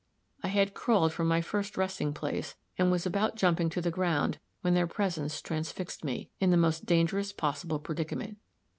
[0.41, 4.39] I had crawled from my first resting place, and was about jumping to the ground,
[4.61, 8.39] when their presence transfixed me, in the most dangerous possible predicament.